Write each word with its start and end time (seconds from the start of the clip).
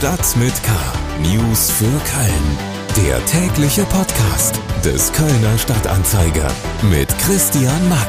Stadt 0.00 0.34
mit 0.38 0.54
K. 0.62 0.72
News 1.20 1.70
für 1.70 1.84
Köln. 1.84 3.06
Der 3.06 3.22
tägliche 3.26 3.84
Podcast 3.84 4.58
des 4.82 5.12
Kölner 5.12 5.58
Stadtanzeiger 5.58 6.50
mit 6.90 7.06
Christian 7.18 7.86
Mack. 7.90 8.08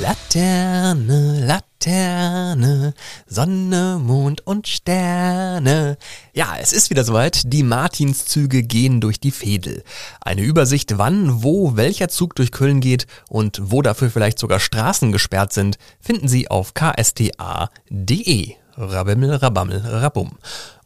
Laterne, 0.00 1.44
Laterne, 1.44 2.94
Sonne, 3.26 4.00
Mond 4.02 4.46
und 4.46 4.66
Sterne. 4.66 5.98
Ja, 6.32 6.54
es 6.58 6.72
ist 6.72 6.88
wieder 6.88 7.04
soweit. 7.04 7.52
Die 7.52 7.62
Martinszüge 7.62 8.62
gehen 8.62 9.02
durch 9.02 9.20
die 9.20 9.38
Veedel. 9.38 9.84
Eine 10.22 10.40
Übersicht, 10.40 10.96
wann, 10.96 11.42
wo, 11.42 11.76
welcher 11.76 12.08
Zug 12.08 12.34
durch 12.34 12.50
Köln 12.50 12.80
geht 12.80 13.06
und 13.28 13.60
wo 13.62 13.82
dafür 13.82 14.08
vielleicht 14.08 14.38
sogar 14.38 14.58
Straßen 14.58 15.12
gesperrt 15.12 15.52
sind, 15.52 15.76
finden 16.00 16.28
Sie 16.28 16.48
auf 16.48 16.72
ksta.de. 16.72 18.56
Rabimmel, 18.78 19.36
Rabammel, 19.36 19.80
Rabum. 19.84 20.32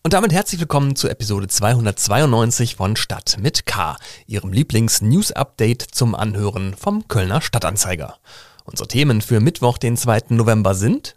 Und 0.02 0.12
damit 0.12 0.32
herzlich 0.32 0.60
willkommen 0.60 0.94
zu 0.94 1.08
Episode 1.08 1.48
292 1.48 2.76
von 2.76 2.94
Stadt 2.94 3.38
mit 3.40 3.66
K, 3.66 3.96
Ihrem 4.26 4.52
Lieblings-News-Update 4.52 5.82
zum 5.90 6.14
Anhören 6.14 6.74
vom 6.74 7.08
Kölner 7.08 7.40
Stadtanzeiger. 7.40 8.16
Unsere 8.64 8.86
Themen 8.86 9.20
für 9.20 9.40
Mittwoch, 9.40 9.76
den 9.76 9.96
2. 9.96 10.20
November 10.28 10.74
sind 10.74 11.16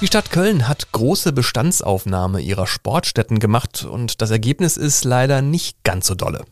die 0.00 0.08
Stadt 0.08 0.32
Köln 0.32 0.66
hat 0.66 0.90
große 0.90 1.32
Bestandsaufnahme 1.32 2.40
ihrer 2.40 2.66
Sportstätten 2.66 3.38
gemacht 3.38 3.84
und 3.84 4.20
das 4.20 4.32
Ergebnis 4.32 4.76
ist 4.76 5.04
leider 5.04 5.42
nicht 5.42 5.84
ganz 5.84 6.08
so 6.08 6.16
dolle. 6.16 6.44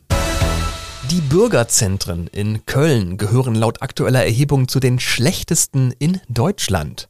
Die 1.11 1.21
Bürgerzentren 1.21 2.29
in 2.29 2.65
Köln 2.65 3.17
gehören 3.17 3.57
laut 3.57 3.83
aktueller 3.83 4.25
Erhebung 4.25 4.69
zu 4.69 4.79
den 4.79 5.01
schlechtesten 5.01 5.93
in 5.99 6.21
Deutschland. 6.29 7.09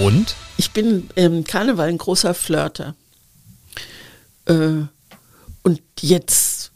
Und? 0.00 0.34
Ich 0.56 0.70
bin 0.70 1.10
im 1.14 1.44
Karneval 1.44 1.88
ein 1.88 1.98
großer 1.98 2.32
Flirter. 2.32 2.94
Äh, 4.46 4.84
und 5.62 5.82
jetzt, 6.00 6.72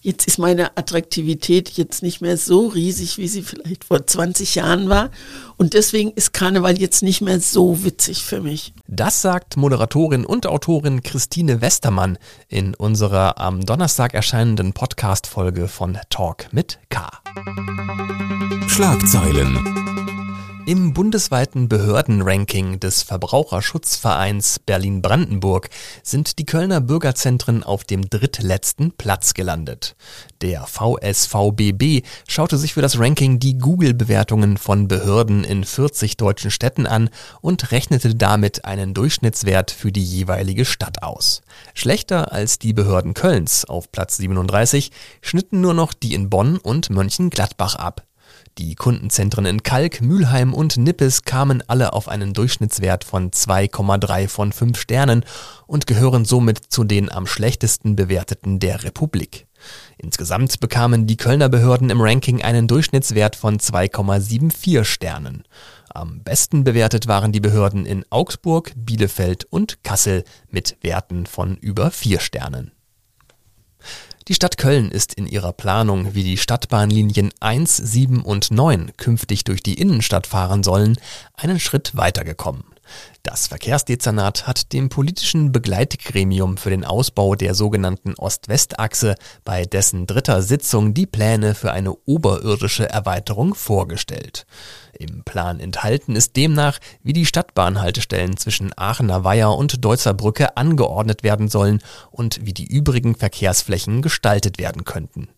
jetzt 0.00 0.26
ist 0.26 0.38
meine 0.38 0.76
Attraktivität 0.78 1.68
jetzt 1.70 2.02
nicht 2.02 2.22
mehr 2.22 2.38
so 2.38 2.68
riesig, 2.68 3.18
wie 3.18 3.28
sie 3.28 3.42
vielleicht 3.42 3.84
vor 3.84 4.06
20 4.06 4.54
Jahren 4.54 4.88
war. 4.88 5.10
Und 5.58 5.74
deswegen 5.74 6.12
ist 6.12 6.32
Karneval 6.32 6.78
jetzt 6.80 7.02
nicht 7.02 7.20
mehr 7.20 7.40
so 7.40 7.84
witzig 7.84 8.24
für 8.24 8.40
mich. 8.40 8.72
Das 8.86 9.20
sagt 9.20 9.58
Moderatorin 9.58 10.24
und 10.24 10.46
Autorin 10.46 11.02
Christine 11.02 11.60
Westermann 11.60 12.16
in 12.48 12.74
unserer 12.74 13.38
am 13.38 13.66
Donnerstag 13.66 14.14
erscheinenden 14.14 14.72
Podcast-Folge 14.72 15.68
von 15.68 15.98
Talk 16.08 16.46
mit 16.52 16.78
K. 16.88 17.10
Schlagzeilen. 18.66 19.81
Im 20.64 20.94
bundesweiten 20.94 21.68
Behördenranking 21.68 22.78
des 22.78 23.02
Verbraucherschutzvereins 23.02 24.60
Berlin-Brandenburg 24.60 25.68
sind 26.04 26.38
die 26.38 26.46
Kölner 26.46 26.80
Bürgerzentren 26.80 27.64
auf 27.64 27.82
dem 27.82 28.08
drittletzten 28.08 28.92
Platz 28.92 29.34
gelandet. 29.34 29.96
Der 30.40 30.68
VSVBB 30.68 32.06
schaute 32.28 32.58
sich 32.58 32.74
für 32.74 32.80
das 32.80 33.00
Ranking 33.00 33.40
die 33.40 33.58
Google-Bewertungen 33.58 34.56
von 34.56 34.86
Behörden 34.86 35.42
in 35.42 35.64
40 35.64 36.16
deutschen 36.16 36.52
Städten 36.52 36.86
an 36.86 37.10
und 37.40 37.72
rechnete 37.72 38.14
damit 38.14 38.64
einen 38.64 38.94
Durchschnittswert 38.94 39.72
für 39.72 39.90
die 39.90 40.04
jeweilige 40.04 40.64
Stadt 40.64 41.02
aus. 41.02 41.42
Schlechter 41.74 42.30
als 42.30 42.60
die 42.60 42.72
Behörden 42.72 43.14
Kölns 43.14 43.64
auf 43.64 43.90
Platz 43.90 44.16
37 44.18 44.92
schnitten 45.22 45.60
nur 45.60 45.74
noch 45.74 45.92
die 45.92 46.14
in 46.14 46.30
Bonn 46.30 46.58
und 46.58 46.88
Mönchengladbach 46.88 47.74
ab. 47.74 48.06
Die 48.58 48.74
Kundenzentren 48.74 49.46
in 49.46 49.62
Kalk, 49.62 50.02
Mülheim 50.02 50.52
und 50.52 50.76
Nippes 50.76 51.22
kamen 51.22 51.62
alle 51.68 51.94
auf 51.94 52.08
einen 52.08 52.34
Durchschnittswert 52.34 53.02
von 53.02 53.30
2,3 53.30 54.28
von 54.28 54.52
5 54.52 54.78
Sternen 54.78 55.24
und 55.66 55.86
gehören 55.86 56.26
somit 56.26 56.58
zu 56.68 56.84
den 56.84 57.10
am 57.10 57.26
schlechtesten 57.26 57.96
bewerteten 57.96 58.58
der 58.58 58.84
Republik. 58.84 59.46
Insgesamt 59.96 60.60
bekamen 60.60 61.06
die 61.06 61.16
Kölner 61.16 61.48
Behörden 61.48 61.88
im 61.88 62.02
Ranking 62.02 62.42
einen 62.42 62.68
Durchschnittswert 62.68 63.36
von 63.36 63.58
2,74 63.58 64.84
Sternen. 64.84 65.44
Am 65.88 66.22
besten 66.22 66.62
bewertet 66.62 67.08
waren 67.08 67.32
die 67.32 67.40
Behörden 67.40 67.86
in 67.86 68.04
Augsburg, 68.10 68.72
Bielefeld 68.76 69.44
und 69.44 69.82
Kassel 69.82 70.24
mit 70.50 70.76
Werten 70.82 71.24
von 71.24 71.56
über 71.56 71.90
4 71.90 72.20
Sternen. 72.20 72.72
Die 74.28 74.34
Stadt 74.34 74.56
Köln 74.56 74.92
ist 74.92 75.14
in 75.14 75.26
ihrer 75.26 75.52
Planung, 75.52 76.14
wie 76.14 76.22
die 76.22 76.36
Stadtbahnlinien 76.36 77.32
1, 77.40 77.76
7 77.76 78.22
und 78.22 78.52
9 78.52 78.92
künftig 78.96 79.42
durch 79.42 79.64
die 79.64 79.74
Innenstadt 79.74 80.28
fahren 80.28 80.62
sollen, 80.62 80.96
einen 81.34 81.58
Schritt 81.58 81.96
weitergekommen. 81.96 82.62
Das 83.22 83.46
Verkehrsdezernat 83.46 84.46
hat 84.46 84.72
dem 84.72 84.88
politischen 84.88 85.52
Begleitgremium 85.52 86.56
für 86.56 86.70
den 86.70 86.84
Ausbau 86.84 87.34
der 87.34 87.54
sogenannten 87.54 88.14
Ost-West-Achse 88.14 89.14
bei 89.44 89.64
dessen 89.64 90.06
dritter 90.06 90.42
Sitzung 90.42 90.92
die 90.94 91.06
Pläne 91.06 91.54
für 91.54 91.72
eine 91.72 91.94
oberirdische 92.04 92.88
Erweiterung 92.88 93.54
vorgestellt. 93.54 94.46
Im 94.98 95.24
Plan 95.24 95.60
enthalten 95.60 96.16
ist 96.16 96.36
demnach, 96.36 96.78
wie 97.02 97.12
die 97.12 97.26
Stadtbahnhaltestellen 97.26 98.36
zwischen 98.36 98.72
Aachener 98.76 99.24
Weiher 99.24 99.52
und 99.52 99.84
Deutzer 99.84 100.14
Brücke 100.14 100.56
angeordnet 100.56 101.22
werden 101.22 101.48
sollen 101.48 101.80
und 102.10 102.44
wie 102.44 102.52
die 102.52 102.66
übrigen 102.66 103.14
Verkehrsflächen 103.14 104.02
gestaltet 104.02 104.58
werden 104.58 104.84
könnten. 104.84 105.28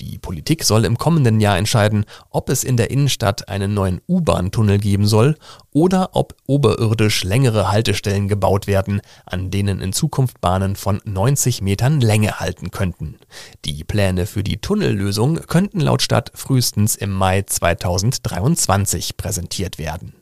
Die 0.00 0.18
Politik 0.18 0.64
soll 0.64 0.84
im 0.84 0.98
kommenden 0.98 1.40
Jahr 1.40 1.58
entscheiden, 1.58 2.04
ob 2.30 2.48
es 2.48 2.64
in 2.64 2.76
der 2.76 2.90
Innenstadt 2.90 3.48
einen 3.48 3.74
neuen 3.74 4.00
U-Bahn-Tunnel 4.08 4.78
geben 4.78 5.06
soll 5.06 5.36
oder 5.72 6.10
ob 6.12 6.34
oberirdisch 6.46 7.24
längere 7.24 7.70
Haltestellen 7.70 8.28
gebaut 8.28 8.66
werden, 8.66 9.00
an 9.26 9.50
denen 9.50 9.80
in 9.80 9.92
Zukunft 9.92 10.40
Bahnen 10.40 10.76
von 10.76 11.00
90 11.04 11.62
Metern 11.62 12.00
Länge 12.00 12.40
halten 12.40 12.70
könnten. 12.70 13.18
Die 13.64 13.84
Pläne 13.84 14.26
für 14.26 14.42
die 14.42 14.60
Tunnellösung 14.60 15.36
könnten 15.46 15.80
laut 15.80 16.02
Stadt 16.02 16.30
frühestens 16.34 16.96
im 16.96 17.12
Mai 17.12 17.42
2023 17.42 19.16
präsentiert 19.16 19.78
werden. 19.78 20.21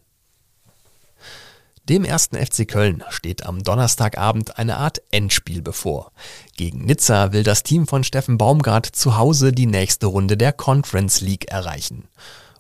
Dem 1.91 2.05
ersten 2.05 2.37
FC 2.37 2.69
Köln 2.69 3.03
steht 3.09 3.45
am 3.45 3.65
Donnerstagabend 3.65 4.59
eine 4.59 4.77
Art 4.77 5.03
Endspiel 5.11 5.61
bevor. 5.61 6.13
Gegen 6.57 6.85
Nizza 6.85 7.33
will 7.33 7.43
das 7.43 7.65
Team 7.65 7.89
von 7.89 8.05
Steffen 8.05 8.39
Baumgart 8.39 8.87
zu 8.87 9.19
Hause 9.19 9.53
die 9.53 9.67
nächste 9.67 10.07
Runde 10.07 10.37
der 10.37 10.53
Conference 10.53 11.21
League 11.21 11.51
erreichen. 11.51 12.05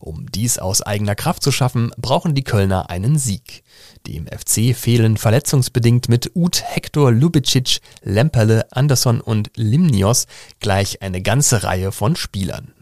Um 0.00 0.26
dies 0.32 0.58
aus 0.58 0.82
eigener 0.82 1.14
Kraft 1.14 1.44
zu 1.44 1.52
schaffen, 1.52 1.92
brauchen 1.96 2.34
die 2.34 2.42
Kölner 2.42 2.90
einen 2.90 3.20
Sieg. 3.20 3.62
Dem 4.08 4.26
FC 4.26 4.74
fehlen 4.74 5.16
verletzungsbedingt 5.16 6.08
mit 6.08 6.32
Uth, 6.34 6.64
Hector, 6.64 7.12
Lubicic, 7.12 7.78
Lemperle, 8.02 8.66
Anderson 8.72 9.20
und 9.20 9.52
Limnios 9.54 10.26
gleich 10.58 11.02
eine 11.02 11.22
ganze 11.22 11.62
Reihe 11.62 11.92
von 11.92 12.16
Spielern. 12.16 12.72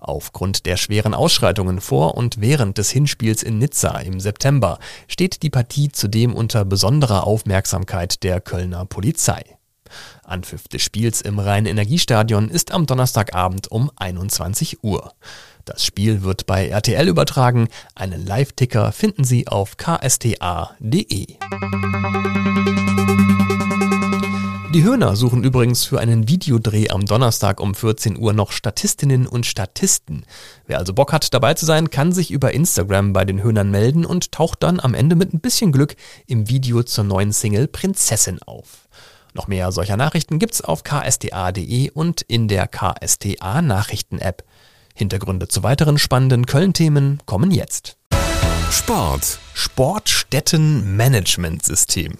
Aufgrund 0.00 0.66
der 0.66 0.76
schweren 0.76 1.14
Ausschreitungen 1.14 1.80
vor 1.80 2.16
und 2.16 2.40
während 2.40 2.78
des 2.78 2.90
Hinspiels 2.90 3.42
in 3.42 3.58
Nizza 3.58 3.98
im 3.98 4.20
September 4.20 4.78
steht 5.08 5.42
die 5.42 5.50
Partie 5.50 5.90
zudem 5.90 6.34
unter 6.34 6.64
besonderer 6.64 7.26
Aufmerksamkeit 7.26 8.22
der 8.22 8.40
Kölner 8.40 8.84
Polizei. 8.84 9.42
Anpfiff 10.24 10.68
des 10.68 10.82
Spiels 10.82 11.20
im 11.20 11.38
Rhein-Energiestadion 11.38 12.48
ist 12.48 12.72
am 12.72 12.86
Donnerstagabend 12.86 13.70
um 13.70 13.90
21 13.96 14.82
Uhr. 14.82 15.12
Das 15.64 15.84
Spiel 15.84 16.22
wird 16.22 16.46
bei 16.46 16.68
RTL 16.68 17.08
übertragen. 17.08 17.68
Einen 17.94 18.26
Live-Ticker 18.26 18.92
finden 18.92 19.24
Sie 19.24 19.48
auf 19.48 19.76
ksta.de. 19.76 21.36
Die 24.74 24.82
Höhner 24.82 25.14
suchen 25.14 25.44
übrigens 25.44 25.84
für 25.84 26.00
einen 26.00 26.26
Videodreh 26.26 26.90
am 26.90 27.06
Donnerstag 27.06 27.60
um 27.60 27.76
14 27.76 28.18
Uhr 28.18 28.32
noch 28.32 28.50
Statistinnen 28.50 29.28
und 29.28 29.46
Statisten. 29.46 30.26
Wer 30.66 30.78
also 30.78 30.92
Bock 30.92 31.12
hat, 31.12 31.32
dabei 31.32 31.54
zu 31.54 31.64
sein, 31.64 31.90
kann 31.90 32.10
sich 32.10 32.32
über 32.32 32.52
Instagram 32.52 33.12
bei 33.12 33.24
den 33.24 33.40
Höhnern 33.40 33.70
melden 33.70 34.04
und 34.04 34.32
taucht 34.32 34.64
dann 34.64 34.80
am 34.80 34.94
Ende 34.94 35.14
mit 35.14 35.32
ein 35.32 35.38
bisschen 35.38 35.70
Glück 35.70 35.94
im 36.26 36.48
Video 36.48 36.82
zur 36.82 37.04
neuen 37.04 37.30
Single 37.30 37.68
Prinzessin 37.68 38.42
auf. 38.42 38.88
Noch 39.32 39.46
mehr 39.46 39.70
solcher 39.70 39.96
Nachrichten 39.96 40.40
gibt's 40.40 40.60
auf 40.60 40.82
ksta.de 40.82 41.92
und 41.92 42.22
in 42.22 42.48
der 42.48 42.66
KSTA 42.66 43.62
Nachrichten 43.62 44.18
App. 44.18 44.42
Hintergründe 44.92 45.46
zu 45.46 45.62
weiteren 45.62 45.98
spannenden 45.98 46.46
Köln-Themen 46.46 47.20
kommen 47.26 47.52
jetzt. 47.52 47.96
Sport. 48.72 49.38
Sportstätten-Management-System. 49.54 52.18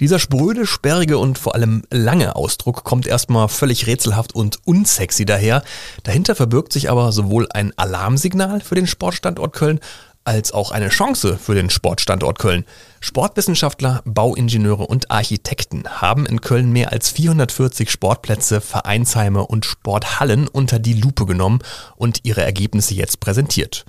Dieser 0.00 0.18
spröde, 0.18 0.66
sperrige 0.66 1.18
und 1.18 1.38
vor 1.38 1.54
allem 1.54 1.82
lange 1.90 2.36
Ausdruck 2.36 2.84
kommt 2.84 3.06
erstmal 3.06 3.48
völlig 3.48 3.86
rätselhaft 3.86 4.34
und 4.34 4.58
unsexy 4.64 5.24
daher. 5.24 5.62
Dahinter 6.04 6.34
verbirgt 6.34 6.72
sich 6.72 6.90
aber 6.90 7.12
sowohl 7.12 7.48
ein 7.50 7.72
Alarmsignal 7.76 8.60
für 8.60 8.74
den 8.74 8.86
Sportstandort 8.86 9.52
Köln 9.52 9.80
als 10.24 10.52
auch 10.52 10.70
eine 10.70 10.90
Chance 10.90 11.38
für 11.38 11.54
den 11.54 11.70
Sportstandort 11.70 12.38
Köln. 12.38 12.64
Sportwissenschaftler, 13.00 14.02
Bauingenieure 14.04 14.86
und 14.86 15.10
Architekten 15.10 15.84
haben 15.88 16.26
in 16.26 16.40
Köln 16.40 16.70
mehr 16.70 16.92
als 16.92 17.08
440 17.10 17.90
Sportplätze, 17.90 18.60
Vereinsheime 18.60 19.46
und 19.46 19.64
Sporthallen 19.64 20.46
unter 20.46 20.78
die 20.78 20.94
Lupe 20.94 21.24
genommen 21.26 21.60
und 21.96 22.20
ihre 22.24 22.42
Ergebnisse 22.42 22.94
jetzt 22.94 23.20
präsentiert. 23.20 23.84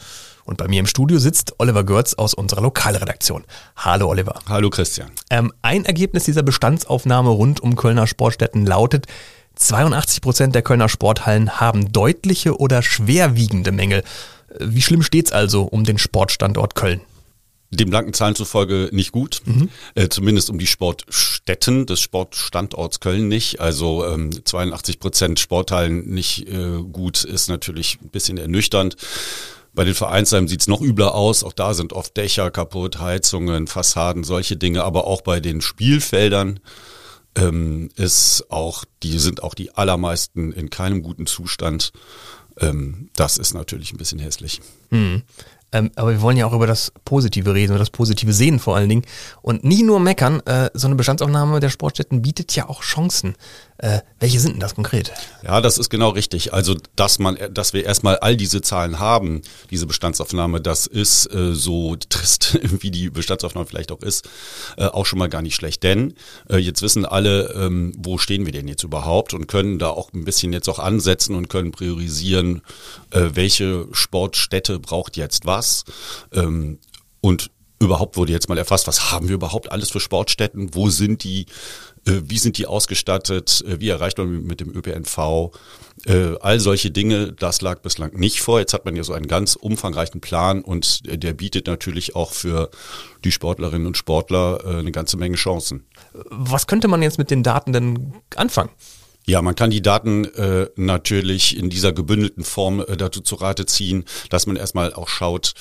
Und 0.52 0.58
bei 0.58 0.68
mir 0.68 0.82
im 0.82 0.86
Studio 0.86 1.18
sitzt 1.18 1.54
Oliver 1.60 1.86
Görz 1.86 2.14
aus 2.14 2.34
unserer 2.34 2.60
Lokalredaktion. 2.60 3.46
Hallo 3.78 4.10
Oliver. 4.10 4.38
Hallo 4.50 4.70
Christian. 4.70 5.10
Ähm, 5.30 5.54
ein 5.62 5.86
Ergebnis 5.86 6.26
dieser 6.26 6.44
Bestandsaufnahme 6.44 7.30
rund 7.30 7.62
um 7.62 7.78
Kölner 7.78 8.06
Sportstätten 8.06 8.66
lautet, 8.66 9.06
82 9.56 10.20
Prozent 10.20 10.54
der 10.54 10.62
Kölner 10.62 10.90
Sporthallen 10.90 11.62
haben 11.62 11.94
deutliche 11.94 12.60
oder 12.60 12.82
schwerwiegende 12.82 13.72
Mängel. 13.72 14.04
Wie 14.60 14.82
schlimm 14.82 15.04
steht's 15.04 15.32
also 15.32 15.64
um 15.64 15.86
den 15.86 15.98
Sportstandort 15.98 16.76
Köln? 16.76 17.00
Dem 17.70 17.90
blanken 17.90 18.14
Zahlen 18.14 18.36
zufolge 18.36 18.90
nicht 18.92 19.14
gut, 19.14 19.44
mhm. 19.46 19.70
äh, 19.96 20.10
zumindest 20.10 20.50
um 20.50 20.60
die 20.60 20.68
Sportstätten 20.68 21.86
des 21.86 22.02
Sportstandorts 22.02 23.00
Köln 23.00 23.30
nicht. 23.30 23.62
Also 23.62 24.06
ähm, 24.06 24.32
82 24.44 25.00
Prozent 25.00 25.40
Sporthallen 25.40 26.10
nicht 26.10 26.50
äh, 26.50 26.82
gut 26.92 27.24
ist 27.24 27.48
natürlich 27.48 28.00
ein 28.02 28.10
bisschen 28.10 28.38
ernüchternd. 28.38 28.98
Bei 29.74 29.84
den 29.84 29.94
Vereinsheimen 29.94 30.48
sieht's 30.48 30.68
noch 30.68 30.82
übler 30.82 31.16
aus. 31.16 31.44
Auch 31.44 31.54
da 31.54 31.74
sind 31.74 31.94
oft 31.94 32.16
Dächer 32.18 32.52
kaputt, 32.52 33.00
Heizungen, 33.00 33.68
Fassaden, 33.68 34.24
solche 34.24 34.58
Dinge. 34.58 34.84
Aber 34.84 35.08
auch 35.08 35.22
bei 35.22 35.40
den 35.40 35.62
Spielfeldern 35.62 36.60
ähm, 37.36 37.90
ist 37.96 38.46
auch, 38.50 38.84
die 39.04 39.18
sind 39.20 39.44
auch 39.44 39.54
die 39.54 39.74
allermeisten 39.76 40.52
in 40.52 40.70
keinem 40.70 41.02
guten 41.02 41.26
Zustand. 41.26 41.94
Ähm, 42.60 43.10
das 43.16 43.38
ist 43.38 43.54
natürlich 43.54 43.94
ein 43.94 43.98
bisschen 43.98 44.20
hässlich. 44.20 44.62
Mhm. 44.90 45.24
Ähm, 45.74 45.92
aber 45.96 46.12
wir 46.12 46.22
wollen 46.22 46.38
ja 46.38 46.46
auch 46.46 46.54
über 46.54 46.68
das 46.68 46.92
Positive 47.06 47.54
reden, 47.54 47.72
über 47.72 47.80
das 47.80 47.90
Positive 47.90 48.34
sehen 48.34 48.60
vor 48.60 48.76
allen 48.76 48.90
Dingen. 48.90 49.06
Und 49.42 49.64
nie 49.64 49.84
nur 49.84 50.00
meckern, 50.00 50.42
äh, 50.42 50.70
so 50.74 50.88
eine 50.88 50.96
Bestandsaufnahme 50.96 51.60
der 51.60 51.70
Sportstätten 51.70 52.22
bietet 52.22 52.54
ja 52.56 52.68
auch 52.68 52.82
Chancen. 52.82 53.36
Äh, 53.82 54.02
welche 54.20 54.40
sind 54.40 54.54
denn 54.54 54.60
das 54.60 54.76
konkret? 54.76 55.12
Ja, 55.44 55.60
das 55.60 55.80
ist 55.80 55.90
genau 55.90 56.10
richtig. 56.10 56.54
Also, 56.54 56.76
dass 56.96 57.18
man, 57.18 57.36
dass 57.52 57.74
wir 57.74 57.84
erstmal 57.84 58.18
all 58.18 58.38
diese 58.38 58.62
Zahlen 58.62 59.00
haben, 59.00 59.42
diese 59.72 59.88
Bestandsaufnahme, 59.88 60.62
das 60.62 60.86
ist 60.86 61.26
äh, 61.34 61.56
so 61.56 61.96
trist, 61.96 62.60
wie 62.82 62.92
die 62.92 63.10
Bestandsaufnahme 63.10 63.66
vielleicht 63.66 63.92
auch 63.92 64.04
ist, 64.04 64.30
äh, 64.78 64.86
auch 64.86 65.08
schon 65.08 65.18
mal 65.18 65.30
gar 65.30 65.42
nicht 65.42 65.56
schlecht. 65.56 65.82
Denn 65.82 66.14
äh, 66.48 66.58
jetzt 66.58 66.84
wissen 66.84 67.06
alle, 67.06 67.54
ähm, 67.56 67.92
wo 67.98 68.20
stehen 68.20 68.46
wir 68.46 68.54
denn 68.54 68.68
jetzt 68.68 68.84
überhaupt 68.84 69.34
und 69.34 69.48
können 69.48 69.80
da 69.80 69.90
auch 69.90 70.14
ein 70.14 70.26
bisschen 70.26 70.54
jetzt 70.54 70.70
auch 70.70 70.78
ansetzen 70.78 71.36
und 71.36 71.50
können 71.50 71.72
priorisieren, 71.72 72.62
äh, 73.10 73.30
welche 73.34 73.88
Sportstätte 73.94 74.78
braucht 74.78 75.18
jetzt 75.18 75.48
was. 75.48 75.86
Ähm, 76.32 76.78
und 77.20 77.50
überhaupt 77.82 78.16
wurde 78.16 78.32
jetzt 78.32 78.48
mal 78.48 78.58
erfasst, 78.58 78.88
was 78.88 79.12
haben 79.12 79.28
wir 79.28 79.36
überhaupt 79.36 79.72
alles 79.72 79.90
für 79.90 80.00
Sportstätten, 80.00 80.76
wo 80.76 80.90
sind 80.90 81.24
die, 81.24 81.48
wie 82.06 82.38
sind 82.38 82.58
die 82.58 82.66
ausgestattet, 82.66 83.64
äh, 83.68 83.80
wie 83.80 83.90
erreicht 83.90 84.18
man 84.18 84.44
mit 84.44 84.60
dem 84.60 84.76
ÖPNV, 84.76 85.52
äh, 86.06 86.36
all 86.40 86.60
solche 86.60 86.92
Dinge, 86.92 87.34
das 87.34 87.62
lag 87.62 87.82
bislang 87.82 88.14
nicht 88.14 88.42
vor. 88.42 88.60
Jetzt 88.60 88.74
hat 88.74 88.86
man 88.86 88.96
ja 88.96 89.04
so 89.04 89.14
einen 89.14 89.28
ganz 89.28 89.56
umfangreichen 89.56 90.22
Plan 90.22 90.62
und 90.62 91.02
der 91.06 91.34
bietet 91.34 91.68
natürlich 91.68 92.16
auch 92.16 92.32
für 92.32 92.72
die 93.24 93.32
Sportlerinnen 93.32 93.88
und 93.88 93.98
Sportler 93.98 94.66
eine 94.66 94.92
ganze 94.92 95.18
Menge 95.18 95.36
Chancen. 95.36 95.86
Was 96.14 96.66
könnte 96.66 96.88
man 96.88 97.02
jetzt 97.04 97.18
mit 97.18 97.30
den 97.30 97.44
Daten 97.44 97.72
denn 97.72 98.14
anfangen? 98.36 98.72
Ja, 99.28 99.42
man 99.42 99.56
kann 99.56 99.70
die 99.70 99.82
Daten 99.82 100.26
äh, 100.26 100.68
natürlich 100.76 101.58
in 101.58 101.70
dieser 101.70 101.94
gebündelten 101.94 102.44
Form 102.44 102.80
äh, 102.80 102.98
dazu 102.98 103.22
zu 103.22 103.36
Rate 103.36 103.66
ziehen, 103.66 104.06
dass 104.30 104.48
man 104.48 104.56
erstmal 104.56 104.94
auch 104.94 105.10
schaut, 105.10 105.54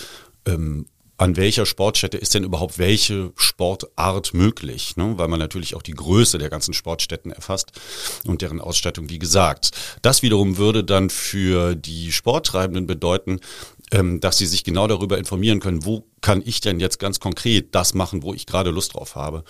ähm, 0.47 0.87
an 1.21 1.37
welcher 1.37 1.67
Sportstätte 1.67 2.17
ist 2.17 2.33
denn 2.33 2.45
überhaupt 2.45 2.79
welche 2.79 3.33
Sportart 3.37 4.33
möglich, 4.33 4.97
ne? 4.97 5.19
weil 5.19 5.29
man 5.29 5.39
natürlich 5.39 5.75
auch 5.75 5.83
die 5.83 5.93
Größe 5.93 6.39
der 6.39 6.49
ganzen 6.49 6.73
Sportstätten 6.73 7.31
erfasst 7.31 7.73
und 8.25 8.41
deren 8.41 8.59
Ausstattung, 8.59 9.11
wie 9.11 9.19
gesagt. 9.19 9.73
Das 10.01 10.23
wiederum 10.23 10.57
würde 10.57 10.83
dann 10.83 11.11
für 11.11 11.75
die 11.75 12.11
Sporttreibenden 12.11 12.87
bedeuten, 12.87 13.41
ähm, 13.93 14.21
dass 14.21 14.39
sie 14.39 14.47
sich 14.47 14.65
genau 14.65 14.87
darüber 14.87 15.19
informieren 15.19 15.61
können, 15.61 15.85
wo 15.85 16.07
kann 16.21 16.43
ich 16.45 16.61
denn 16.61 16.81
jetzt 16.81 16.99
ganz 16.99 17.21
konkret 17.21 17.75
das 17.75 17.95
machen, 17.95 18.23
wo 18.23 18.35
ich 18.35 18.47
gerade 18.47 18.71
Lust 18.71 18.95
drauf 18.95 19.15
habe. 19.15 19.45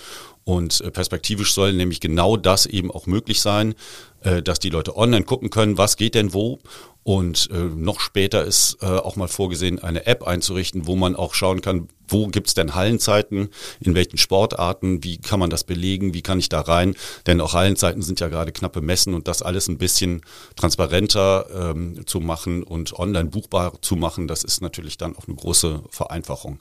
Und 0.44 0.80
äh, 0.80 0.90
perspektivisch 0.90 1.52
soll 1.52 1.72
nämlich 1.72 2.00
genau 2.00 2.36
das 2.36 2.66
eben 2.66 2.90
auch 2.90 3.06
möglich 3.06 3.40
sein, 3.40 3.74
äh, 4.22 4.42
dass 4.42 4.58
die 4.58 4.70
Leute 4.70 4.96
online 4.96 5.24
gucken 5.24 5.50
können, 5.50 5.78
was 5.78 5.96
geht 5.96 6.14
denn 6.14 6.32
wo 6.32 6.58
und 7.02 7.48
äh, 7.50 7.56
noch 7.56 7.98
später 8.00 8.44
ist 8.44 8.82
auch 8.82 9.16
mal 9.16 9.28
vorgesehen, 9.28 9.78
eine 9.78 10.06
App 10.06 10.26
einzurichten, 10.26 10.86
wo 10.86 10.96
man 10.96 11.16
auch 11.16 11.34
schauen 11.34 11.60
kann, 11.60 11.88
wo 12.08 12.26
gibt's 12.28 12.54
denn 12.54 12.74
Hallenzeiten, 12.74 13.48
in 13.80 13.94
welchen 13.94 14.18
Sportarten, 14.18 15.02
wie 15.04 15.18
kann 15.18 15.40
man 15.40 15.50
das 15.50 15.64
belegen, 15.64 16.14
wie 16.14 16.22
kann 16.22 16.38
ich 16.38 16.48
da 16.48 16.60
rein. 16.60 16.94
Denn 17.26 17.40
auch 17.40 17.54
Hallenzeiten 17.54 18.02
sind 18.02 18.20
ja 18.20 18.28
gerade 18.28 18.52
knappe 18.52 18.80
Messen 18.80 19.14
und 19.14 19.28
das 19.28 19.42
alles 19.42 19.68
ein 19.68 19.78
bisschen 19.78 20.22
transparenter 20.56 21.46
ähm, 21.54 22.06
zu 22.06 22.20
machen 22.20 22.62
und 22.62 22.98
online 22.98 23.30
buchbar 23.30 23.80
zu 23.80 23.96
machen, 23.96 24.28
das 24.28 24.44
ist 24.44 24.60
natürlich 24.60 24.98
dann 24.98 25.16
auch 25.16 25.26
eine 25.26 25.36
große 25.36 25.82
Vereinfachung. 25.90 26.59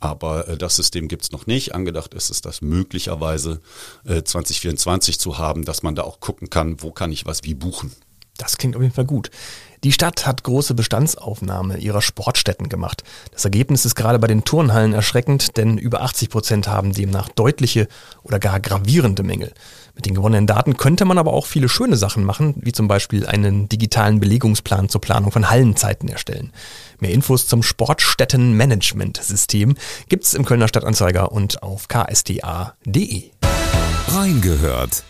Aber 0.00 0.48
äh, 0.48 0.56
das 0.58 0.76
System 0.76 1.08
gibt's 1.08 1.30
noch 1.30 1.46
nicht. 1.46 1.74
Angedacht 1.74 2.12
ist 2.14 2.30
es, 2.30 2.40
das 2.40 2.60
möglicherweise 2.60 3.60
äh, 4.04 4.22
2024 4.22 5.18
zu 5.18 5.38
haben, 5.38 5.64
dass 5.64 5.82
man 5.82 5.94
da 5.94 6.02
auch 6.02 6.20
gucken 6.20 6.50
kann, 6.50 6.82
wo 6.82 6.90
kann 6.90 7.12
ich 7.12 7.24
was 7.24 7.44
wie 7.44 7.54
buchen. 7.54 7.92
Das 8.38 8.56
klingt 8.56 8.74
auf 8.74 8.82
jeden 8.82 8.94
Fall 8.94 9.04
gut. 9.04 9.30
Die 9.84 9.92
Stadt 9.92 10.26
hat 10.26 10.42
große 10.42 10.74
Bestandsaufnahme 10.74 11.78
ihrer 11.78 12.02
Sportstätten 12.02 12.68
gemacht. 12.68 13.02
Das 13.32 13.44
Ergebnis 13.44 13.84
ist 13.84 13.94
gerade 13.94 14.18
bei 14.18 14.26
den 14.26 14.44
Turnhallen 14.44 14.92
erschreckend, 14.92 15.56
denn 15.56 15.76
über 15.76 16.02
80 16.02 16.30
Prozent 16.30 16.68
haben 16.68 16.92
demnach 16.92 17.28
deutliche 17.28 17.88
oder 18.22 18.38
gar 18.38 18.58
gravierende 18.60 19.22
Mängel. 19.22 19.52
Mit 19.94 20.06
den 20.06 20.14
gewonnenen 20.14 20.46
Daten 20.46 20.76
könnte 20.76 21.04
man 21.04 21.18
aber 21.18 21.32
auch 21.32 21.46
viele 21.46 21.68
schöne 21.68 21.96
Sachen 21.96 22.24
machen, 22.24 22.54
wie 22.60 22.72
zum 22.72 22.88
Beispiel 22.88 23.26
einen 23.26 23.68
digitalen 23.68 24.20
Belegungsplan 24.20 24.88
zur 24.88 25.00
Planung 25.00 25.32
von 25.32 25.50
Hallenzeiten 25.50 26.08
erstellen. 26.08 26.52
Mehr 26.98 27.12
Infos 27.12 27.46
zum 27.46 27.62
Sportstättenmanagementsystem 27.62 29.76
gibt's 30.08 30.34
im 30.34 30.44
Kölner 30.44 30.68
Stadtanzeiger 30.68 31.32
und 31.32 31.62
auf 31.62 31.88
ksta.de. 31.88 33.30
Reingehört. 34.08 35.04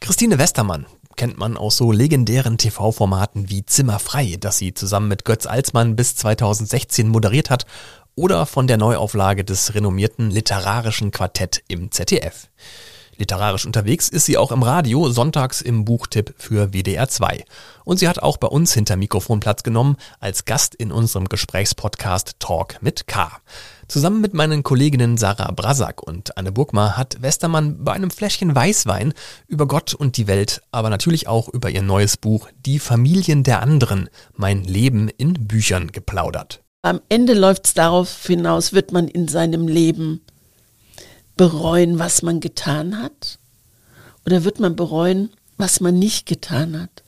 Christine 0.00 0.38
Westermann, 0.38 0.86
kennt 1.16 1.38
man 1.38 1.56
aus 1.56 1.76
so 1.76 1.92
legendären 1.92 2.58
TV-Formaten 2.58 3.50
wie 3.50 3.64
Zimmer 3.64 3.98
frei, 3.98 4.36
das 4.38 4.58
sie 4.58 4.74
zusammen 4.74 5.08
mit 5.08 5.24
Götz 5.24 5.46
Alsmann 5.46 5.96
bis 5.96 6.16
2016 6.16 7.08
moderiert 7.08 7.50
hat, 7.50 7.66
oder 8.16 8.46
von 8.46 8.66
der 8.66 8.76
Neuauflage 8.76 9.44
des 9.44 9.74
renommierten 9.74 10.30
literarischen 10.30 11.10
Quartett 11.10 11.62
im 11.68 11.90
ZDF. 11.90 12.48
Literarisch 13.16 13.66
unterwegs 13.66 14.08
ist 14.08 14.26
sie 14.26 14.36
auch 14.36 14.52
im 14.52 14.62
Radio, 14.62 15.08
sonntags 15.08 15.60
im 15.60 15.84
Buchtipp 15.84 16.34
für 16.36 16.72
WDR 16.72 17.08
2. 17.08 17.44
Und 17.84 17.98
sie 17.98 18.08
hat 18.08 18.18
auch 18.22 18.36
bei 18.36 18.48
uns 18.48 18.74
hinter 18.74 18.96
Mikrofon 18.96 19.40
Platz 19.40 19.62
genommen, 19.62 19.96
als 20.20 20.44
Gast 20.44 20.74
in 20.74 20.90
unserem 20.90 21.28
Gesprächspodcast 21.28 22.36
Talk 22.40 22.82
mit 22.82 23.06
K. 23.06 23.30
Zusammen 23.86 24.20
mit 24.20 24.34
meinen 24.34 24.62
Kolleginnen 24.62 25.16
Sarah 25.18 25.52
Brasak 25.52 26.02
und 26.02 26.36
Anne 26.38 26.52
Burgmar 26.52 26.96
hat 26.96 27.20
Westermann 27.20 27.84
bei 27.84 27.92
einem 27.92 28.10
Fläschchen 28.10 28.54
Weißwein 28.54 29.12
über 29.46 29.66
Gott 29.66 29.94
und 29.94 30.16
die 30.16 30.26
Welt, 30.26 30.62
aber 30.72 30.90
natürlich 30.90 31.28
auch 31.28 31.48
über 31.48 31.70
ihr 31.70 31.82
neues 31.82 32.16
Buch 32.16 32.48
Die 32.64 32.78
Familien 32.78 33.42
der 33.42 33.62
anderen, 33.62 34.08
mein 34.32 34.64
Leben 34.64 35.08
in 35.08 35.34
Büchern 35.46 35.92
geplaudert. 35.92 36.62
Am 36.82 37.00
Ende 37.08 37.34
läuft 37.34 37.66
es 37.66 37.74
darauf 37.74 38.26
hinaus, 38.26 38.72
wird 38.72 38.92
man 38.92 39.08
in 39.08 39.28
seinem 39.28 39.68
Leben 39.68 40.20
bereuen, 41.36 41.98
was 41.98 42.22
man 42.22 42.40
getan 42.40 43.00
hat? 43.00 43.38
Oder 44.26 44.44
wird 44.44 44.60
man 44.60 44.76
bereuen, 44.76 45.30
was 45.56 45.80
man 45.80 45.98
nicht 45.98 46.26
getan 46.26 46.80
hat? 46.80 47.02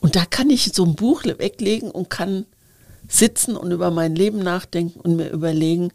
Und 0.00 0.16
da 0.16 0.24
kann 0.24 0.50
ich 0.50 0.72
so 0.74 0.84
ein 0.84 0.94
Buch 0.94 1.24
weglegen 1.24 1.90
und 1.90 2.10
kann 2.10 2.46
sitzen 3.08 3.56
und 3.56 3.72
über 3.72 3.90
mein 3.90 4.14
Leben 4.14 4.40
nachdenken 4.40 5.00
und 5.00 5.16
mir 5.16 5.30
überlegen, 5.30 5.92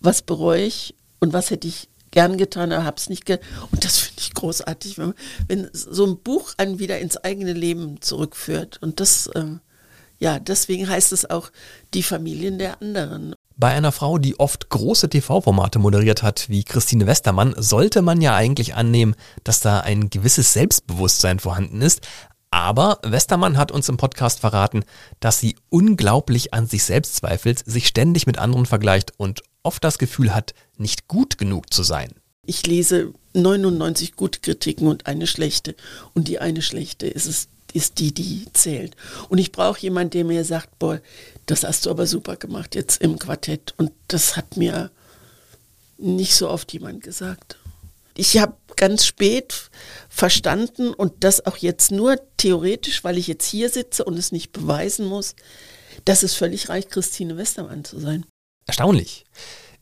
was 0.00 0.22
bereue 0.22 0.64
ich 0.64 0.94
und 1.18 1.32
was 1.32 1.50
hätte 1.50 1.66
ich 1.66 1.88
gern 2.10 2.38
getan, 2.38 2.72
aber 2.72 2.84
habe 2.84 2.98
es 2.98 3.08
nicht 3.08 3.26
getan. 3.26 3.46
Und 3.72 3.84
das 3.84 3.98
finde 3.98 4.20
ich 4.20 4.34
großartig, 4.34 4.98
wenn, 4.98 5.14
wenn, 5.48 5.70
so 5.72 6.06
ein 6.06 6.18
Buch 6.18 6.54
einen 6.56 6.78
wieder 6.78 6.98
ins 6.98 7.16
eigene 7.16 7.52
Leben 7.52 8.00
zurückführt. 8.00 8.78
Und 8.82 9.00
das, 9.00 9.26
äh, 9.28 9.44
ja, 10.18 10.38
deswegen 10.38 10.88
heißt 10.88 11.12
es 11.12 11.28
auch 11.28 11.50
die 11.94 12.02
Familien 12.02 12.58
der 12.58 12.80
anderen. 12.80 13.34
Bei 13.58 13.68
einer 13.72 13.90
Frau, 13.90 14.18
die 14.18 14.38
oft 14.38 14.68
große 14.68 15.08
TV-Formate 15.08 15.78
moderiert 15.78 16.22
hat, 16.22 16.50
wie 16.50 16.62
Christine 16.62 17.06
Westermann, 17.06 17.54
sollte 17.56 18.02
man 18.02 18.20
ja 18.20 18.34
eigentlich 18.34 18.74
annehmen, 18.74 19.14
dass 19.44 19.60
da 19.60 19.80
ein 19.80 20.10
gewisses 20.10 20.52
Selbstbewusstsein 20.52 21.38
vorhanden 21.38 21.80
ist. 21.80 22.06
Aber 22.50 22.98
Westermann 23.02 23.56
hat 23.56 23.72
uns 23.72 23.88
im 23.88 23.96
Podcast 23.96 24.40
verraten, 24.40 24.84
dass 25.20 25.40
sie 25.40 25.56
unglaublich 25.70 26.52
an 26.52 26.66
sich 26.66 26.84
selbst 26.84 27.16
zweifelt, 27.16 27.62
sich 27.64 27.88
ständig 27.88 28.26
mit 28.26 28.36
anderen 28.36 28.66
vergleicht 28.66 29.14
und 29.16 29.42
oft 29.62 29.82
das 29.82 29.96
Gefühl 29.96 30.34
hat, 30.34 30.52
nicht 30.76 31.08
gut 31.08 31.38
genug 31.38 31.72
zu 31.72 31.82
sein. 31.82 32.10
Ich 32.44 32.66
lese 32.66 33.14
99 33.32 34.16
gute 34.16 34.40
Kritiken 34.40 34.86
und 34.86 35.06
eine 35.06 35.26
schlechte. 35.26 35.76
Und 36.12 36.28
die 36.28 36.40
eine 36.40 36.60
schlechte 36.60 37.06
ist 37.06 37.26
es 37.26 37.48
ist 37.72 37.98
die, 37.98 38.12
die 38.12 38.46
zählt. 38.52 38.96
Und 39.28 39.38
ich 39.38 39.52
brauche 39.52 39.80
jemanden, 39.80 40.10
der 40.10 40.24
mir 40.24 40.44
sagt, 40.44 40.78
boah, 40.78 41.00
das 41.46 41.64
hast 41.64 41.86
du 41.86 41.90
aber 41.90 42.06
super 42.06 42.36
gemacht 42.36 42.74
jetzt 42.74 43.00
im 43.02 43.18
Quartett. 43.18 43.74
Und 43.76 43.92
das 44.08 44.36
hat 44.36 44.56
mir 44.56 44.90
nicht 45.98 46.34
so 46.34 46.48
oft 46.48 46.72
jemand 46.72 47.02
gesagt. 47.02 47.58
Ich 48.14 48.38
habe 48.38 48.56
ganz 48.76 49.04
spät 49.04 49.70
verstanden 50.08 50.94
und 50.94 51.12
das 51.20 51.44
auch 51.46 51.56
jetzt 51.56 51.90
nur 51.90 52.18
theoretisch, 52.36 53.04
weil 53.04 53.18
ich 53.18 53.26
jetzt 53.26 53.46
hier 53.46 53.68
sitze 53.70 54.04
und 54.04 54.18
es 54.18 54.32
nicht 54.32 54.52
beweisen 54.52 55.06
muss. 55.06 55.34
dass 56.04 56.22
es 56.22 56.34
völlig 56.34 56.68
reicht, 56.68 56.90
Christine 56.90 57.36
Westermann 57.36 57.84
zu 57.84 57.98
sein. 57.98 58.26
Erstaunlich. 58.66 59.24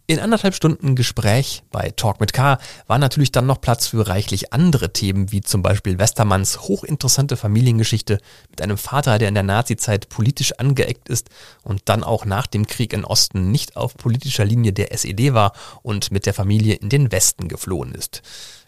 In 0.06 0.18
anderthalb 0.18 0.54
Stunden 0.54 0.96
Gespräch 0.96 1.62
bei 1.70 1.90
Talk 1.90 2.20
mit 2.20 2.34
K 2.34 2.58
war 2.86 2.98
natürlich 2.98 3.32
dann 3.32 3.46
noch 3.46 3.62
Platz 3.62 3.86
für 3.86 4.06
reichlich 4.06 4.52
andere 4.52 4.92
Themen, 4.92 5.32
wie 5.32 5.40
zum 5.40 5.62
Beispiel 5.62 5.98
Westermanns 5.98 6.60
hochinteressante 6.60 7.38
Familiengeschichte 7.38 8.18
mit 8.50 8.60
einem 8.60 8.76
Vater, 8.76 9.18
der 9.18 9.28
in 9.28 9.34
der 9.34 9.44
Nazizeit 9.44 10.10
politisch 10.10 10.52
angeeckt 10.58 11.08
ist 11.08 11.30
und 11.62 11.80
dann 11.86 12.04
auch 12.04 12.26
nach 12.26 12.46
dem 12.46 12.66
Krieg 12.66 12.92
in 12.92 13.06
Osten 13.06 13.50
nicht 13.50 13.78
auf 13.78 13.96
politischer 13.96 14.44
Linie 14.44 14.74
der 14.74 14.92
SED 14.92 15.32
war 15.32 15.54
und 15.80 16.10
mit 16.10 16.26
der 16.26 16.34
Familie 16.34 16.74
in 16.74 16.90
den 16.90 17.10
Westen 17.10 17.48
geflohen 17.48 17.94
ist. 17.94 18.20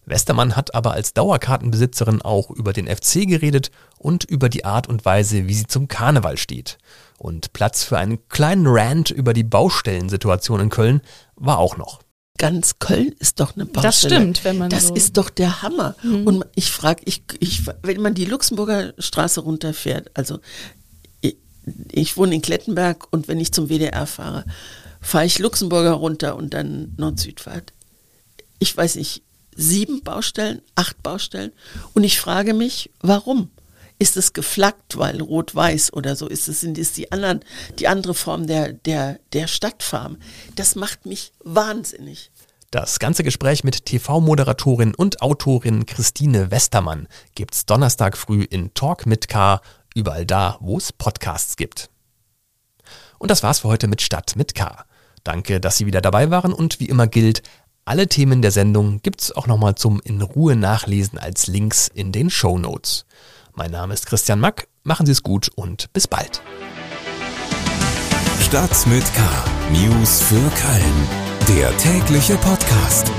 Westermann 0.07 0.57
hat 0.57 0.75
aber 0.75 0.93
als 0.93 1.13
Dauerkartenbesitzerin 1.15 2.23
auch 2.23 2.51
über 2.51 2.73
den 2.73 2.87
FC 2.87 3.27
geredet 3.27 3.71
und 3.99 4.25
über 4.25 4.49
die 4.49 4.65
Art 4.65 4.89
und 4.89 5.05
Weise, 5.05 5.49
wie 5.49 5.55
sie 5.55 5.67
zum 5.67 5.89
Karneval 5.89 6.39
steht. 6.39 6.79
Und 7.19 7.53
Platz 7.53 7.83
für 7.83 7.99
einen 7.99 8.29
kleinen 8.29 8.67
Rant 8.67 9.11
über 9.11 9.33
die 9.33 9.43
Baustellensituation 9.43 10.61
in 10.61 10.71
Köln 10.71 11.01
war 11.35 11.59
auch 11.59 11.77
noch. 11.77 12.01
Ganz 12.39 12.79
Köln 12.79 13.15
ist 13.19 13.41
doch 13.41 13.57
eine 13.57 13.65
Baustelle. 13.65 13.83
Das 13.83 14.01
stimmt, 14.01 14.45
wenn 14.45 14.59
man 14.59 14.71
Das 14.71 14.89
so 14.89 14.95
ist 14.95 15.17
doch 15.17 15.31
der 15.31 15.63
Hammer. 15.63 15.97
Mhm. 16.03 16.27
Und 16.27 16.47
ich 16.55 16.71
frage, 16.71 17.03
ich, 17.07 17.23
ich, 17.41 17.63
wenn 17.83 18.01
man 18.01 18.15
die 18.15 18.27
Luxemburger 18.27 18.93
Straße 18.99 19.41
runterfährt, 19.41 20.11
also 20.15 20.39
ich, 21.21 21.37
ich 21.91 22.17
wohne 22.17 22.35
in 22.35 22.43
Klettenberg 22.43 23.09
und 23.11 23.27
wenn 23.27 23.41
ich 23.41 23.53
zum 23.53 23.69
WDR 23.69 24.07
fahre, 24.07 24.45
fahre 25.01 25.25
ich 25.25 25.39
Luxemburger 25.39 25.93
runter 25.93 26.37
und 26.37 26.53
dann 26.53 26.95
Nord-Süd-Fahrt. 26.99 27.73
Ich 28.59 28.77
weiß 28.77 28.97
nicht, 28.97 29.23
sieben 29.57 30.03
Baustellen, 30.03 30.63
acht 30.75 31.03
Baustellen. 31.03 31.53
Und 31.95 32.05
ich 32.05 32.21
frage 32.21 32.55
mich, 32.55 32.91
warum? 33.01 33.51
Ist 33.99 34.19
es 34.19 34.35
geflaggt, 34.35 34.99
weil 34.99 35.23
rot-weiß 35.23 35.95
oder 35.95 36.17
so 36.17 36.27
ist 36.27 36.49
es, 36.49 36.61
sind 36.61 36.77
es 36.77 36.93
die 36.93 37.13
anderen, 37.13 37.41
die 37.79 37.89
andere 37.89 38.13
Form 38.13 38.47
der, 38.47 38.75
der, 38.75 39.19
der 39.33 39.47
Stadtfarm? 39.47 40.19
Das 40.55 40.75
macht 40.75 41.07
mich 41.07 41.33
wahnsinnig. 41.43 42.31
Das 42.71 42.99
ganze 42.99 43.25
Gespräch 43.25 43.65
mit 43.65 43.87
TV-Moderatorin 43.87 44.95
und 44.95 45.23
Autorin 45.23 45.87
Christine 45.87 46.51
Westermann 46.51 47.09
gibt's 47.35 47.65
Donnerstag 47.65 48.19
früh 48.19 48.43
in 48.43 48.75
Talk 48.75 49.07
mit 49.07 49.29
K, 49.29 49.63
überall 49.95 50.27
da, 50.27 50.59
wo 50.61 50.77
es 50.77 50.93
Podcasts 50.93 51.57
gibt. 51.57 51.89
Und 53.19 53.31
das 53.31 53.43
war's 53.43 53.61
für 53.61 53.69
heute 53.69 53.89
mit 53.89 54.03
Stadt 54.03 54.37
mit 54.37 54.55
K. 54.55 54.85
Danke, 55.25 55.59
dass 55.59 55.79
Sie 55.79 55.87
wieder 55.87 56.01
dabei 56.01 56.31
waren 56.31 56.53
und 56.53 56.79
wie 56.79 56.89
immer 56.89 57.07
gilt, 57.07 57.43
alle 57.87 58.09
Themen 58.09 58.43
der 58.43 58.51
Sendung 58.51 59.01
gibt's 59.03 59.33
auch 59.33 59.47
nochmal 59.47 59.77
zum 59.77 60.01
in 60.05 60.21
Ruhe 60.21 60.57
nachlesen 60.57 61.19
als 61.19 61.47
Links 61.47 61.89
in 61.89 62.13
den 62.13 62.29
Show 62.29 62.59
Notes. 62.59 63.07
Mein 63.55 63.71
Name 63.71 63.95
ist 63.95 64.07
Christian 64.07 64.41
Mack, 64.41 64.69
machen 64.83 65.07
Sie 65.07 65.13
es 65.13 65.23
gut 65.23 65.51
und 65.55 65.91
bis 65.93 66.07
bald. 66.07 66.43
Stadt 68.41 68.87
mit 68.87 69.05
K. 69.15 69.23
News 69.73 70.21
für 70.21 70.35
Köln. 70.35 71.09
Der 71.49 71.77
tägliche 71.79 72.37
Podcast. 72.37 73.11